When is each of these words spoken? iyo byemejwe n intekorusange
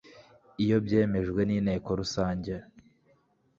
iyo 0.63 0.77
byemejwe 0.85 1.41
n 1.45 1.51
intekorusange 1.59 2.53